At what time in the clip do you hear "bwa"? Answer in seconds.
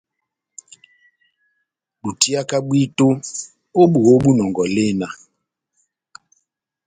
4.21-4.29